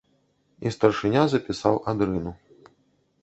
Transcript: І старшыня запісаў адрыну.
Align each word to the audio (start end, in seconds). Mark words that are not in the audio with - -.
І 0.69 0.69
старшыня 0.75 1.21
запісаў 1.33 1.77
адрыну. 1.91 2.31